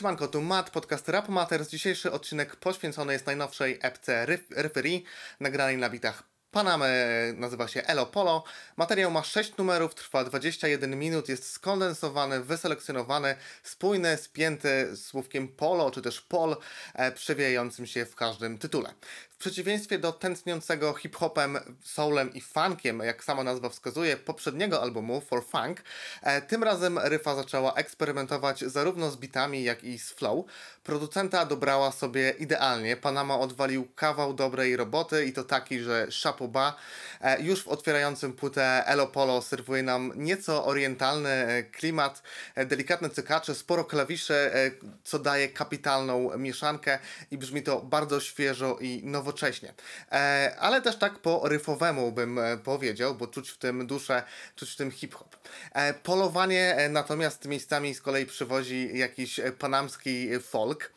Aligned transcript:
Siemanko, 0.00 0.28
tu 0.28 0.40
Matt, 0.40 0.70
podcast 0.70 1.08
Rap 1.08 1.28
Matters. 1.28 1.68
Dzisiejszy 1.68 2.12
odcinek 2.12 2.56
poświęcony 2.56 3.12
jest 3.12 3.26
najnowszej 3.26 3.78
epce 3.82 4.26
Referee, 4.50 5.04
nagranej 5.40 5.76
na 5.76 5.90
bitach 5.90 6.22
Panamy, 6.50 6.88
nazywa 7.36 7.68
się 7.68 7.82
Elo 7.82 8.06
Polo. 8.06 8.44
Materiał 8.76 9.10
ma 9.10 9.24
6 9.24 9.56
numerów, 9.56 9.94
trwa 9.94 10.24
21 10.24 10.98
minut, 10.98 11.28
jest 11.28 11.50
skondensowany, 11.50 12.40
wyselekcjonowany, 12.40 13.36
spójny, 13.62 14.16
spięty 14.16 14.96
słówkiem 14.96 15.48
polo, 15.48 15.90
czy 15.90 16.02
też 16.02 16.20
pol, 16.20 16.56
e, 16.94 17.12
przewijającym 17.12 17.86
się 17.86 18.04
w 18.04 18.14
każdym 18.14 18.58
tytule. 18.58 18.94
W 19.30 19.36
przeciwieństwie 19.36 19.98
do 19.98 20.12
tętniącego 20.12 20.94
hip-hopem, 20.94 21.58
soulem 21.82 22.34
i 22.34 22.40
funkiem, 22.40 23.00
jak 23.00 23.24
sama 23.24 23.44
nazwa 23.44 23.68
wskazuje, 23.68 24.16
poprzedniego 24.16 24.82
albumu 24.82 25.20
For 25.20 25.44
Funk, 25.44 25.82
e, 26.22 26.42
tym 26.42 26.64
razem 26.64 26.98
Ryfa 26.98 27.34
zaczęła 27.34 27.74
eksperymentować 27.74 28.60
zarówno 28.60 29.10
z 29.10 29.16
bitami, 29.16 29.64
jak 29.64 29.84
i 29.84 29.98
z 29.98 30.10
flow. 30.10 30.46
Producenta 30.84 31.46
dobrała 31.46 31.92
sobie 31.92 32.34
idealnie. 32.38 32.96
Panama 32.96 33.38
odwalił 33.38 33.88
kawał 33.94 34.34
dobrej 34.34 34.76
roboty 34.76 35.26
i 35.26 35.32
to 35.32 35.44
taki, 35.44 35.80
że 35.80 36.12
szapoba. 36.12 36.39
E, 37.20 37.42
już 37.42 37.62
w 37.62 37.68
otwierającym 37.68 38.32
płytę 38.32 38.86
Elo 38.86 39.06
Polo 39.06 39.42
serwuje 39.42 39.82
nam 39.82 40.12
nieco 40.16 40.66
orientalny 40.66 41.30
e, 41.30 41.62
klimat, 41.62 42.22
e, 42.54 42.66
delikatne 42.66 43.10
cykacze, 43.10 43.54
sporo 43.54 43.84
klawiszy, 43.84 44.50
co 45.04 45.18
daje 45.18 45.48
kapitalną 45.48 46.38
mieszankę 46.38 46.98
i 47.30 47.38
brzmi 47.38 47.62
to 47.62 47.80
bardzo 47.80 48.20
świeżo 48.20 48.78
i 48.80 49.02
nowo 49.04 49.30
nowocześnie. 49.30 49.74
Ale 50.58 50.82
też 50.82 50.96
tak 50.96 51.18
po 51.18 51.48
ryfowemu 51.48 52.12
bym 52.12 52.40
powiedział, 52.64 53.14
bo 53.14 53.26
czuć 53.26 53.50
w 53.50 53.58
tym 53.58 53.86
duszę, 53.86 54.22
czuć 54.56 54.70
w 54.70 54.76
tym 54.76 54.90
hip-hop. 54.90 55.36
Polowanie 56.02 56.76
natomiast 56.90 57.44
miejscami 57.44 57.94
z 57.94 58.00
kolei 58.00 58.26
przywozi 58.26 58.98
jakiś 58.98 59.40
panamski 59.58 60.40
folk. 60.40 60.92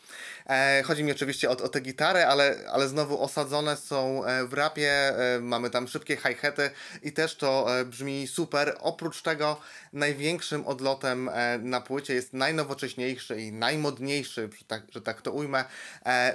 Chodzi 0.86 1.04
mi 1.04 1.12
oczywiście 1.12 1.50
o, 1.50 1.52
o 1.52 1.70
tę 1.70 1.82
gitarę, 1.82 2.28
ale, 2.28 2.56
ale 2.72 2.88
znowu 2.88 3.24
osadzone 3.24 3.78
są 3.78 4.22
w 4.48 4.54
rapie, 4.54 5.14
mamy 5.42 5.70
tam 5.70 5.88
szybkie 5.88 6.18
hi-haty 6.18 6.70
i 7.04 7.12
też 7.12 7.36
to 7.36 7.68
brzmi 7.86 8.28
super. 8.28 8.78
Oprócz 8.80 9.22
tego 9.22 9.60
największym 9.94 10.68
odlotem 10.68 11.30
na 11.60 11.82
płycie 11.82 12.14
jest 12.14 12.34
najnowocześniejszy 12.34 13.42
i 13.42 13.52
najmodniejszy, 13.52 14.50
że 14.60 14.66
tak, 14.66 14.84
że 14.90 15.02
tak 15.02 15.22
to 15.22 15.32
ujmę, 15.32 15.66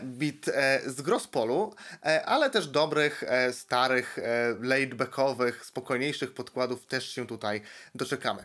beat 0.02 0.56
z 0.86 1.02
Grosspolu, 1.02 1.74
ale 2.24 2.50
też 2.50 2.66
dobrych, 2.66 3.24
starych, 3.52 4.18
laidbackowych, 4.60 5.64
spokojniejszych 5.64 6.34
podkładów 6.34 6.86
też 6.86 7.10
się 7.10 7.26
tutaj 7.26 7.60
doczekamy. 7.94 8.44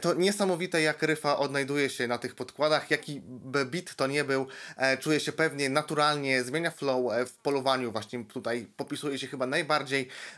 To 0.00 0.14
niesamowite 0.14 0.82
jak 0.82 1.02
Ryfa 1.02 1.38
odnajduje 1.38 1.90
się 1.90 2.06
na 2.06 2.18
tych 2.18 2.34
podkładach, 2.34 2.90
jaki 2.90 3.20
beat 3.66 3.94
to 3.94 4.06
nie 4.06 4.24
był, 4.24 4.46
E, 4.76 4.98
czuje 4.98 5.20
się 5.20 5.32
pewnie, 5.32 5.70
naturalnie, 5.70 6.44
zmienia 6.44 6.70
flow 6.70 7.12
e, 7.12 7.26
w 7.26 7.32
polowaniu, 7.32 7.92
właśnie 7.92 8.24
tutaj 8.24 8.66
popisuje 8.76 9.18
się 9.18 9.26
chyba 9.26 9.46
najbardziej, 9.46 9.69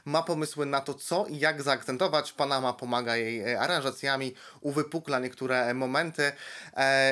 ma 0.05 0.23
pomysły 0.23 0.67
na 0.67 0.81
to, 0.81 0.95
co 0.95 1.27
i 1.27 1.39
jak 1.39 1.63
zaakcentować. 1.63 2.33
Panama 2.33 2.73
pomaga 2.73 3.17
jej 3.17 3.41
e, 3.41 3.61
aranżacjami, 3.61 4.35
uwypukla 4.61 5.19
niektóre 5.19 5.75
momenty 5.75 6.33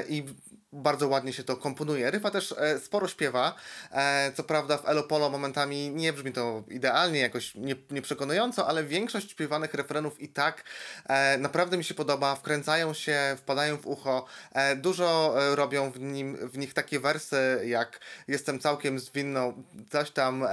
i 0.09 0.25
bardzo 0.73 1.09
ładnie 1.09 1.33
się 1.33 1.45
to 1.45 1.57
komponuje. 1.57 2.11
Ryfa 2.11 2.31
też 2.31 2.55
e, 2.59 2.79
sporo 2.79 3.09
śpiewa, 3.09 3.55
e, 3.91 4.33
co 4.33 4.45
prawda 4.45 4.79
w 4.79 4.89
Elopolo 4.89 5.31
momentami 5.31 5.91
nie 5.91 6.13
brzmi 6.13 6.33
to 6.33 6.65
idealnie, 6.69 7.21
jakoś 7.21 7.55
nie, 7.55 7.77
nieprzekonująco, 7.91 8.67
ale 8.67 8.85
większość 8.85 9.30
śpiewanych 9.30 9.75
refrenów 9.75 10.20
i 10.20 10.29
tak 10.29 10.64
e, 11.07 11.39
naprawdę 11.39 11.77
mi 11.77 11.85
się 11.85 11.95
podoba, 11.95 12.35
wkręcają 12.35 12.95
się, 12.95 13.36
wpadają 13.39 13.77
w 13.77 13.86
ucho, 13.86 14.27
dużo 14.77 15.35
robią 15.55 15.91
w, 15.91 16.01
nim, 16.01 16.36
w 16.48 16.59
nich 16.59 16.75
takie 16.75 17.01
wersy 17.01 17.63
jak 17.64 18.01
jestem 18.29 18.59
całkiem 18.59 18.98
zwinną, 18.98 19.63
coś 19.91 20.11
tam, 20.11 20.45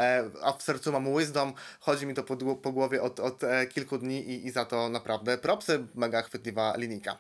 a 0.44 0.54
w 0.54 0.64
sercu 0.64 0.92
mam 0.92 1.18
wisdom, 1.18 1.54
chodzi 1.80 2.06
mi 2.06 2.14
to 2.14 2.24
po, 2.24 2.56
po 2.56 2.72
głowie 2.72 3.02
od, 3.02 3.20
od 3.20 3.42
kilku 3.70 3.98
dni 3.98 4.30
i, 4.30 4.46
i 4.46 4.52
za 4.52 4.66
to 4.66 4.90
naprawdę 4.90 5.38
propsy, 5.38 5.88
mega 5.96 6.22
chwytliwa 6.22 6.74
linijka. 6.78 7.18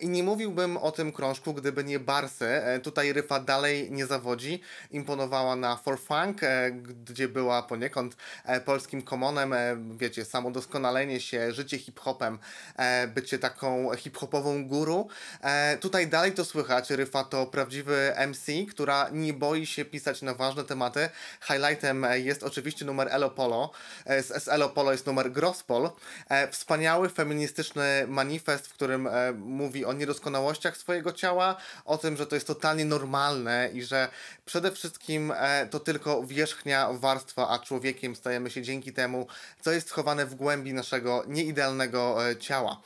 I 0.00 0.08
nie 0.08 0.22
mówiłbym 0.22 0.76
o 0.76 0.92
tym 0.92 1.12
krążku, 1.12 1.54
gdyby 1.54 1.84
nie 1.84 1.98
bardzo 1.98 2.19
E, 2.20 2.80
tutaj 2.80 3.12
Ryfa 3.12 3.40
dalej 3.40 3.90
nie 3.90 4.06
zawodzi. 4.06 4.60
Imponowała 4.90 5.56
na 5.56 5.76
For 5.76 6.00
Funk, 6.00 6.42
e, 6.42 6.70
gdzie 7.04 7.28
była 7.28 7.62
poniekąd 7.62 8.16
e, 8.44 8.60
polskim 8.60 9.02
komonem. 9.02 9.54
Wiecie, 9.98 10.24
samo 10.24 10.50
doskonalenie 10.50 11.20
się, 11.20 11.52
życie 11.52 11.78
hip-hopem, 11.78 12.38
bycie 13.14 13.38
taką 13.38 13.90
hip-hopową 13.96 14.68
guru. 14.68 15.08
Tutaj 15.80 16.08
dalej 16.08 16.32
to 16.32 16.44
słychać. 16.44 16.90
Ryfa 16.90 17.24
to 17.24 17.46
prawdziwy 17.46 18.12
MC, 18.28 18.66
która 18.70 19.08
nie 19.12 19.32
boi 19.32 19.66
się 19.66 19.84
pisać 19.84 20.22
na 20.22 20.34
ważne 20.34 20.64
tematy. 20.64 21.08
Highlightem 21.40 22.06
jest 22.12 22.42
oczywiście 22.42 22.84
numer 22.84 23.08
Elo 23.10 23.30
Polo. 23.30 23.70
Z 24.20 24.48
Elo 24.48 24.68
Polo 24.68 24.92
jest 24.92 25.06
numer 25.06 25.32
Grosspol. 25.32 25.90
Wspaniały 26.50 27.08
feministyczny 27.08 28.04
manifest, 28.08 28.66
w 28.66 28.72
którym 28.72 29.08
mówi 29.36 29.84
o 29.84 29.92
niedoskonałościach 29.92 30.76
swojego 30.76 31.12
ciała, 31.12 31.56
o 31.84 31.98
tym, 31.98 32.09
tym, 32.10 32.16
że 32.16 32.26
to 32.26 32.36
jest 32.36 32.46
totalnie 32.46 32.84
normalne 32.84 33.70
i 33.72 33.82
że 33.82 34.08
przede 34.44 34.72
wszystkim 34.72 35.32
e, 35.36 35.66
to 35.66 35.80
tylko 35.80 36.26
wierzchnia 36.26 36.92
warstwa, 36.92 37.48
a 37.48 37.58
człowiekiem 37.58 38.16
stajemy 38.16 38.50
się 38.50 38.62
dzięki 38.62 38.92
temu, 38.92 39.26
co 39.60 39.72
jest 39.72 39.88
schowane 39.88 40.26
w 40.26 40.34
głębi 40.34 40.72
naszego 40.72 41.24
nieidealnego 41.28 42.30
e, 42.30 42.36
ciała. 42.36 42.80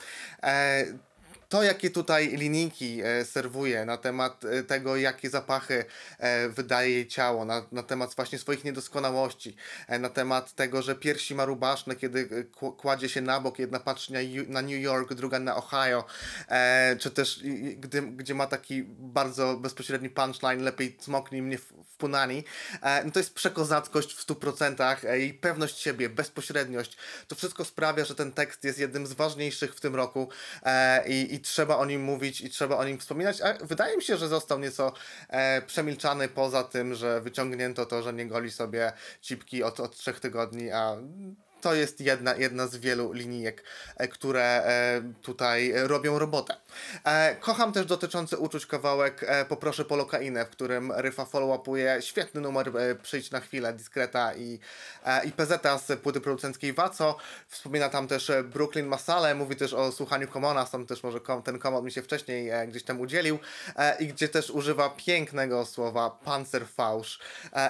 To, 1.55 1.63
jakie 1.63 1.91
tutaj 1.91 2.37
linijki 2.37 3.01
e, 3.03 3.25
serwuje 3.25 3.85
na 3.85 3.97
temat 3.97 4.45
e, 4.45 4.63
tego, 4.63 4.97
jakie 4.97 5.31
zapachy 5.31 5.85
e, 6.19 6.49
wydaje 6.49 6.91
jej 6.91 7.09
ciało, 7.09 7.45
na, 7.45 7.67
na 7.73 7.83
temat 7.83 8.15
właśnie 8.15 8.39
swoich 8.39 8.65
niedoskonałości, 8.65 9.57
na 10.01 10.09
temat 10.09 10.55
tego, 10.55 10.83
że 10.83 10.95
piersi 10.95 11.35
ma 11.35 11.45
rubaszne, 11.45 11.97
kiedy 11.97 12.47
kładzie 12.77 13.09
się 13.09 13.21
na 13.21 13.41
bok, 13.41 13.59
jedna 13.59 13.81
patrzy 13.81 14.13
na, 14.13 14.19
na 14.49 14.63
New 14.63 14.83
York, 14.83 15.15
druga 15.15 15.39
na 15.39 15.57
Ohio, 15.57 16.05
czy 16.99 17.11
też 17.11 17.41
gdy, 17.77 18.03
gdzie 18.03 18.35
ma 18.35 18.47
taki 18.47 18.85
bardzo 18.89 19.57
bezpośredni 19.57 20.11
punchline, 20.11 20.63
lepiej 20.63 20.97
smoknij 21.01 21.43
mnie 21.43 21.59
w, 21.59 21.73
w 21.89 21.97
punani. 21.97 22.45
No 23.05 23.11
to 23.11 23.19
jest 23.19 23.35
przekozackość 23.35 24.15
w 24.15 24.27
100%, 24.27 25.19
i 25.19 25.35
pewność 25.35 25.81
siebie, 25.81 26.09
bezpośredniość. 26.09 26.97
To 27.29 27.37
wszystko 27.37 27.65
sprawia, 27.65 28.05
że 28.05 28.15
ten 28.15 28.33
tekst 28.33 28.65
jest 28.65 28.79
jednym 28.79 29.07
z 29.07 29.13
ważniejszych 29.13 29.75
w 29.75 29.81
tym 29.81 29.95
roku 29.95 30.29
i, 31.07 31.35
i 31.35 31.44
trzeba 31.45 31.77
o 31.77 31.85
nim 31.85 32.03
mówić 32.03 32.41
i 32.41 32.51
trzeba 32.51 32.77
o 32.77 32.85
nim 32.85 32.99
wspominać, 32.99 33.41
a 33.41 33.55
wydaje 33.65 33.97
mi 33.97 34.03
się, 34.03 34.17
że 34.17 34.29
został 34.29 34.59
nieco 34.59 34.93
e, 35.29 35.63
przemilczany 35.63 36.29
poza 36.29 36.65
tym, 36.65 36.95
że 36.95 37.21
wyciągnięto 37.21 37.87
to, 37.87 38.03
że 38.03 38.13
nie 38.13 38.27
goli 38.27 38.51
sobie 38.51 38.93
cipki 39.21 39.63
od, 39.63 39.81
od 39.81 39.97
trzech 39.97 40.21
tygodni, 40.21 40.71
a 40.71 40.97
to 41.65 41.75
jest 41.75 42.01
jedna, 42.01 42.35
jedna 42.35 42.67
z 42.67 42.77
wielu 42.77 43.13
linijek, 43.13 43.63
e, 43.97 44.09
które 44.09 44.43
e, 44.43 45.03
tutaj 45.23 45.73
robią 45.75 46.19
robotę. 46.19 46.57
E, 47.05 47.37
kocham 47.41 47.73
też 47.73 47.87
dotyczący 47.87 48.39
uczuć 48.39 48.67
kawałek 48.67 49.27
Poproszę 49.49 49.85
po 49.85 49.97
lokainę, 49.97 50.45
w 50.45 50.49
którym 50.49 50.93
Ryfa 50.93 51.25
follow-upuje 51.25 52.01
świetny 52.01 52.41
numer 52.41 52.73
Przyjdź 53.03 53.31
na 53.31 53.41
chwilę, 53.41 53.73
Diskreta 53.73 54.35
i, 54.35 54.59
i 55.25 55.33
PZ 55.33 55.83
z 55.87 56.01
płyty 56.01 56.21
producenckiej 56.21 56.73
Waco. 56.73 57.17
Wspomina 57.49 57.89
tam 57.89 58.09
też 58.09 58.33
Brooklyn 58.45 58.87
Masale, 58.87 59.35
mówi 59.35 59.57
też 59.57 59.75
o 59.75 59.93
słuchaniu 59.93 60.29
Komona, 60.29 60.67
stąd 60.67 60.89
też 60.89 61.03
może 61.03 61.21
ten 61.45 61.59
Komon 61.59 61.85
mi 61.85 61.93
się 61.93 62.03
wcześniej 62.03 62.51
gdzieś 62.69 62.83
tam 62.83 63.01
udzielił 63.01 63.39
i 64.01 64.07
gdzie 64.07 64.29
też 64.29 64.51
używa 64.51 64.91
pięknego 64.91 65.67
słowa 65.67 66.11
Panzerfausch 66.11 67.19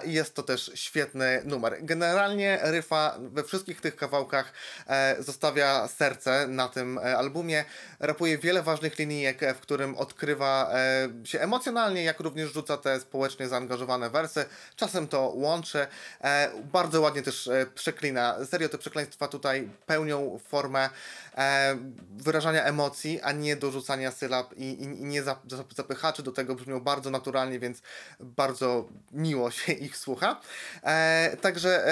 i 0.05 0.13
jest 0.13 0.35
to 0.35 0.43
też 0.43 0.71
świetny 0.75 1.43
numer. 1.45 1.77
Generalnie 1.83 2.59
Ryfa 2.63 3.19
we 3.19 3.45
wszystkich 3.45 3.81
tych 3.85 3.97
kawałkach 3.97 4.53
e, 4.87 5.17
zostawia 5.23 5.89
serce 5.89 6.47
na 6.49 6.69
tym 6.69 6.99
e, 6.99 7.17
albumie. 7.17 7.65
Rapuje 8.01 8.39
wiele 8.39 8.63
ważnych 8.63 8.99
linijek, 8.99 9.43
e, 9.43 9.55
w 9.55 9.61
którym 9.61 9.95
odkrywa 9.95 10.71
się 11.25 11.41
emocjonalnie, 11.41 12.05
jak 12.05 12.21
również 12.21 12.53
rzuca 12.53 12.77
te 12.77 13.01
społecznie 13.01 13.49
zaangażowane 13.49 14.11
wersy. 14.11 14.45
Czasem 14.77 15.09
to 15.09 15.21
łączy. 15.35 15.87
Bardzo 16.73 17.01
ładnie 17.01 17.23
też 17.23 17.51
przeklina. 17.75 18.45
Serio 18.45 18.69
te 18.69 18.79
przekleństwa 18.79 19.29
tutaj 19.29 19.69
pełnią 19.87 20.39
formę 20.49 20.91
wyrażania 22.17 22.65
emocji, 22.65 23.21
a 23.21 23.33
nie 23.33 23.57
dorzucania 23.57 24.11
sylab 24.11 24.53
i, 24.57 24.65
i, 24.65 24.83
i 24.83 25.05
nie 25.05 25.23
zapychaczy. 25.77 26.23
Do 26.23 26.33
tego 26.33 26.55
brzmią 26.55 26.81
bardzo 26.81 27.11
naturalnie, 27.11 27.59
więc 27.59 27.83
bardzo 28.21 28.89
miło 29.13 29.51
się 29.51 29.73
ich 29.73 29.97
słucha. 29.97 30.41
także 31.41 31.85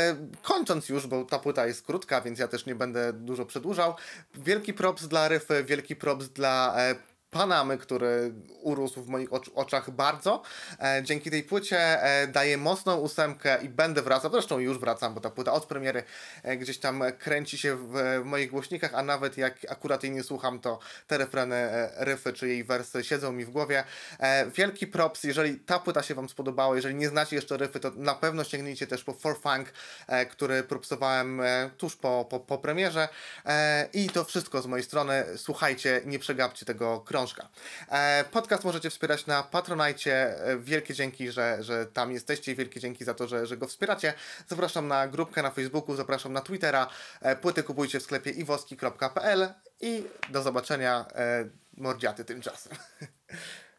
kończąc 0.43 0.89
już, 0.89 1.07
bo 1.07 1.25
ta 1.25 1.39
płyta 1.39 1.67
jest 1.67 1.72
krótka, 1.81 2.21
więc 2.21 2.39
ja 2.39 2.49
też 2.49 2.67
nie 2.67 2.75
będę 2.75 3.13
dużo 3.13 3.47
przedłużał. 3.47 3.95
Wielki 4.35 4.75
props 4.75 5.09
dla 5.09 5.29
Ryfy, 5.29 5.65
wielki 5.65 5.97
props 5.97 6.29
dla 6.29 6.75
e, 6.77 6.95
Panamy, 7.33 7.79
który 7.79 8.33
urósł 8.63 9.03
w 9.03 9.09
moich 9.09 9.31
ocz- 9.31 9.51
oczach 9.55 9.91
bardzo. 9.91 10.43
E, 10.81 11.03
dzięki 11.05 11.31
tej 11.31 11.43
płycie 11.43 12.03
e, 12.03 12.27
daję 12.27 12.57
mocną 12.57 12.97
ósemkę 12.97 13.59
i 13.63 13.69
będę 13.69 14.03
wracał, 14.03 14.31
zresztą 14.31 14.59
już 14.59 14.79
wracam, 14.79 15.15
bo 15.15 15.21
ta 15.21 15.31
płyta 15.31 15.53
od 15.53 15.67
premiery 15.67 16.03
e, 16.43 16.57
gdzieś 16.57 16.79
tam 16.79 17.03
kręci 17.19 17.59
się 17.59 17.77
w, 17.77 17.93
w 18.23 18.25
moich 18.25 18.51
głośnikach, 18.51 18.95
a 18.95 19.03
nawet 19.03 19.39
jak 19.39 19.55
akurat 19.69 20.03
jej 20.03 20.13
nie 20.13 20.23
słucham, 20.23 20.61
to 20.61 20.79
te 21.07 21.19
refreny, 21.19 21.57
e, 21.57 22.05
riffy 22.05 22.33
czy 22.33 22.49
jej 22.49 22.65
wersy 22.65 23.05
siedzą 23.05 23.33
mi 23.33 23.45
w 23.45 23.51
głowie. 23.51 23.85
E, 24.19 24.51
wielki 24.51 24.87
props, 24.87 25.25
jeżeli 25.25 25.61
ta 25.61 25.79
płyta 25.79 26.03
się 26.03 26.15
Wam 26.15 26.29
spodobała, 26.29 26.77
jeżeli 26.77 26.95
nie 26.95 27.09
znacie 27.09 27.37
jeszcze 27.37 27.57
riffy, 27.57 27.81
to 27.81 27.91
na 27.97 28.15
pewno 28.15 28.45
sięgnijcie 28.45 28.87
też 28.87 29.05
po 29.05 29.13
For 29.13 29.41
Funk, 29.41 29.73
e, 30.07 30.27
który 30.27 30.63
propsowałem 30.63 31.41
e, 31.41 31.71
tuż 31.79 31.97
po, 31.97 32.27
po, 32.31 32.41
po 32.41 32.59
premierze. 32.59 33.09
E, 33.47 33.89
I 33.93 34.11
to 34.11 34.25
wszystko 34.25 34.63
z 34.63 34.67
mojej 34.67 34.85
strony. 34.85 35.25
Słuchajcie, 35.37 36.01
nie 36.05 36.19
przegapcie 36.19 36.67
tego 36.67 37.01
krążka. 37.01 37.22
E, 37.89 38.25
podcast 38.31 38.65
możecie 38.65 38.91
wspierać 38.91 39.27
na 39.27 39.43
Patronajcie. 39.43 40.45
E, 40.45 40.59
Wielkie 40.59 40.95
dzięki, 40.95 41.33
że, 41.33 41.59
że 41.61 41.87
tam 41.87 42.13
jesteście 42.13 42.53
i 42.53 42.55
wielkie 42.55 42.81
dzięki 42.81 43.05
za 43.05 43.15
to, 43.15 43.29
że, 43.29 43.47
że 43.47 43.57
go 43.57 43.67
wspieracie. 43.67 44.15
Zapraszam 44.49 44.89
na 44.89 45.09
grupkę 45.09 45.43
na 45.43 45.51
Facebooku, 45.51 45.97
zapraszam 45.97 46.33
na 46.33 46.41
Twittera. 46.41 46.87
E, 47.21 47.37
Płyty 47.37 47.63
kupujcie 47.63 48.01
w 48.01 48.03
sklepie 48.03 48.31
iwoski.pl 48.31 49.49
i 49.81 50.05
do 50.31 50.43
zobaczenia. 50.43 51.07
Mordziaty 51.77 52.25
tymczasem. 52.25 52.73